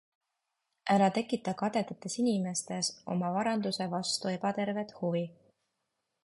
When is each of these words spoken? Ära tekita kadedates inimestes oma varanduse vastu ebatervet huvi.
Ära 0.93 1.09
tekita 1.17 1.53
kadedates 1.59 2.15
inimestes 2.23 2.89
oma 3.17 3.31
varanduse 3.37 3.89
vastu 3.93 4.33
ebatervet 4.33 4.97
huvi. 5.03 5.23